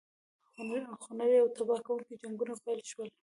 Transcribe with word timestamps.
خونړي 1.03 1.35
او 1.41 1.47
تباه 1.55 1.79
کوونکي 1.87 2.13
جنګونه 2.21 2.53
پیل 2.63 2.81
شول. 2.91 3.09